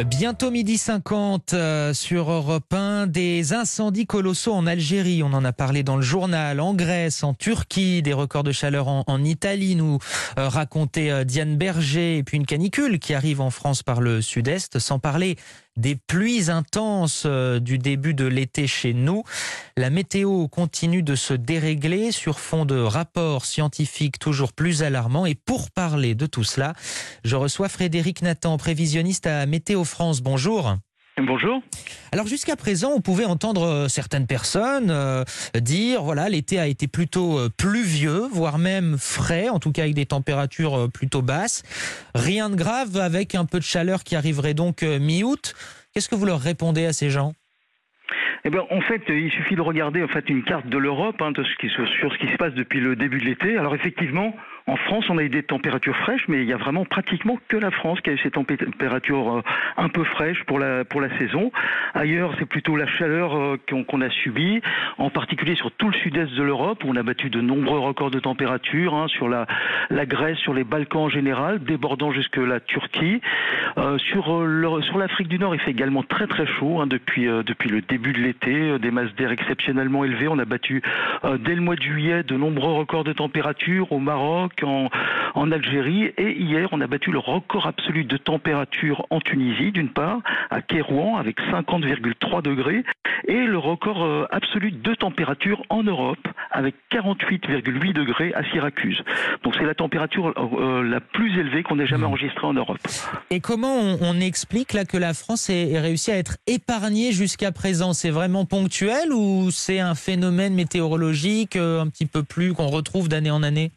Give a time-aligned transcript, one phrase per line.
[0.00, 5.52] Bientôt midi 50 euh, sur Europe 1, des incendies colossaux en Algérie, on en a
[5.52, 9.98] parlé dans le journal, en Grèce, en Turquie, des records de chaleur en, Italie, nous
[10.38, 14.22] euh, racontait euh, Diane Berger, et puis une canicule qui arrive en France par le
[14.22, 15.36] sud-est, sans parler
[15.76, 19.22] des pluies intenses euh, du début de l'été chez nous.
[19.76, 25.26] La météo continue de se dérégler sur fond de rapports scientifiques toujours plus alarmants.
[25.26, 26.74] Et pour parler de tout cela,
[27.24, 30.20] je reçois Frédéric Nathan, prévisionniste à Météo France.
[30.20, 30.76] Bonjour.
[31.18, 31.62] Bonjour.
[32.10, 35.24] Alors jusqu'à présent, on pouvait entendre euh, certaines personnes euh,
[35.54, 39.94] dire voilà l'été a été plutôt euh, pluvieux, voire même frais, en tout cas avec
[39.94, 41.64] des températures plutôt basses.
[42.14, 45.54] Rien de grave avec un peu de chaleur qui arriverait donc mi-août.
[45.92, 47.34] Qu'est-ce que vous leur répondez à ces gens?
[48.44, 51.32] Eh ben, en fait, il suffit de regarder en fait une carte de l'Europe hein,
[51.36, 53.56] sur, ce qui se passe depuis le début de l'été.
[53.56, 54.34] Alors effectivement,
[54.66, 57.56] en France, on a eu des températures fraîches, mais il y a vraiment pratiquement que
[57.56, 59.42] la France qui a eu ces températures euh,
[59.76, 61.52] un peu fraîches pour la pour la saison.
[61.94, 64.60] Ailleurs, c'est plutôt la chaleur euh, qu'on a subie,
[64.98, 68.10] en particulier sur tout le sud-est de l'Europe où on a battu de nombreux records
[68.10, 69.46] de température hein, sur la
[70.06, 73.20] Grèce, sur les Balkans en général, débordant jusque la Turquie.
[73.78, 77.26] Euh, sur le- sur l'Afrique du Nord, il fait également très très chaud hein, depuis
[77.46, 80.28] depuis le début de l'été, euh, des masses d'air exceptionnellement élevées.
[80.28, 80.82] On a battu
[81.24, 84.88] euh, dès le mois de juillet de nombreux records de température au Maroc, en,
[85.34, 89.88] en Algérie et hier on a battu le record absolu de température en Tunisie d'une
[89.88, 92.84] part à Kérouan avec 50,3 degrés
[93.28, 99.02] et le record euh, absolu de température en Europe avec 48,8 degrés à Syracuse.
[99.42, 102.78] Donc c'est la température euh, la plus élevée qu'on ait jamais enregistrée en Europe.
[103.30, 107.12] Et comment on, on explique là que la France ait, ait réussi à être épargnée
[107.12, 107.92] jusqu'à présent?
[107.92, 113.08] C'est vraiment ponctuel ou c'est un phénomène météorologique euh, un petit peu plus qu'on retrouve
[113.08, 113.72] d'année en année?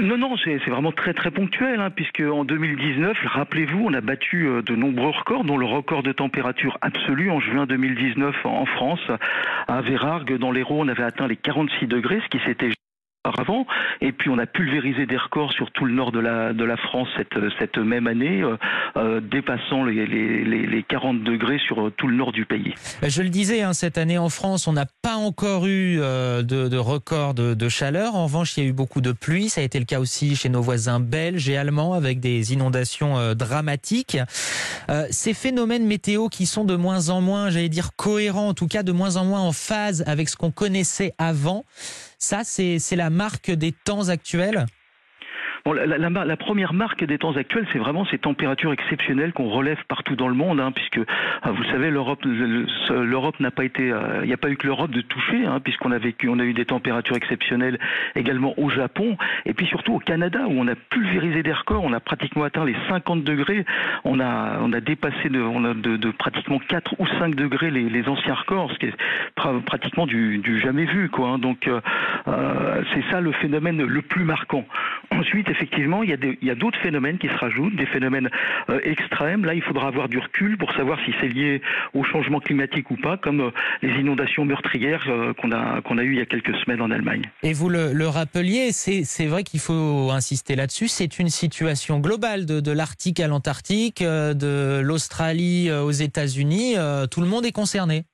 [0.00, 4.48] Non, non, c'est vraiment très très ponctuel, hein, puisque en 2019, rappelez-vous, on a battu
[4.48, 8.66] euh, de nombreux records, dont le record de température absolue en juin 2019 en en
[8.66, 9.06] France.
[9.68, 12.70] À Vérargues, dans l'Hérault, on avait atteint les 46 degrés, ce qui s'était
[13.24, 13.66] auparavant.
[14.00, 16.76] Et puis on a pulvérisé des records sur tout le nord de la, de la
[16.76, 18.56] France cette, cette même année, euh,
[18.96, 22.74] euh, dépassant les, les, les, les 40 degrés sur euh, tout le nord du pays.
[23.00, 26.42] Ben, Je le disais, hein, cette année en France, on n'a pas encore eu euh,
[26.42, 28.14] de, de record de, de chaleur.
[28.14, 29.48] En revanche, il y a eu beaucoup de pluie.
[29.48, 33.18] Ça a été le cas aussi chez nos voisins belges et allemands avec des inondations
[33.18, 34.18] euh, dramatiques.
[34.90, 38.68] Euh, ces phénomènes météo qui sont de moins en moins, j'allais dire, cohérents, en tout
[38.68, 41.64] cas de moins en moins en phase avec ce qu'on connaissait avant,
[42.24, 44.66] ça, c'est la marque des temps actuels
[45.66, 50.28] La, première marque des temps actuels, c'est vraiment ces températures exceptionnelles qu'on relève partout dans
[50.28, 51.00] le monde, hein, puisque
[51.42, 54.50] ah, vous savez, l'Europe, le- le- l'Europe n'a pas été, euh, il n'y a pas
[54.50, 57.78] eu que l'Europe de toucher, hein, puisqu'on a vécu, on a eu des températures exceptionnelles
[58.14, 59.16] également au Japon,
[59.46, 62.66] et puis surtout au Canada, où on a pulvérisé des records, on a pratiquement atteint
[62.66, 63.64] les 50 degrés,
[64.04, 68.78] on a, on a dépassé de, pratiquement 4 ou 5 degrés les, anciens records, ce
[68.80, 68.96] qui est
[69.34, 71.30] pra- pratiquement du, du jamais vu, quoi.
[71.30, 71.38] hein.
[71.38, 71.80] donc euh,
[72.28, 74.66] euh, c'est ça le phénomène le plus marquant.
[75.10, 76.10] Ensuite, effectivement, il
[76.42, 78.28] y a d'autres phénomènes qui se rajoutent, des phénomènes
[78.70, 79.44] euh, extrêmes.
[79.44, 81.62] Là, il faudra avoir du recul pour savoir si c'est lié
[81.94, 83.50] au changement climatique ou pas, comme euh,
[83.82, 86.90] les inondations meurtrières euh, qu'on a qu'on a eues il y a quelques semaines en
[86.90, 87.22] Allemagne.
[87.42, 90.88] Et vous le, rappeliez, c'est vrai qu'il faut insister là-dessus.
[90.88, 96.74] C'est une situation globale de, l'Arctique à l'Antarctique, de l'Australie aux États-Unis.
[97.10, 98.04] Tout le monde est concerné.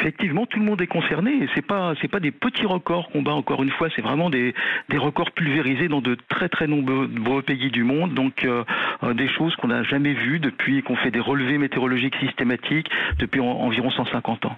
[0.00, 3.20] Effectivement, tout le monde est concerné et c'est pas c'est pas des petits records qu'on
[3.22, 4.54] bat encore une fois, c'est vraiment des
[4.88, 8.64] des records pulvérisés dans de très très nombreux pays du monde, donc euh,
[9.02, 13.40] euh, des choses qu'on n'a jamais vues depuis qu'on fait des relevés météorologiques systématiques depuis
[13.40, 14.48] en- environ 150 ans.